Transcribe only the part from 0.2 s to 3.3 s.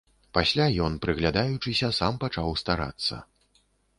Пасля ён, прыглядаючыся, сам пачаў старацца.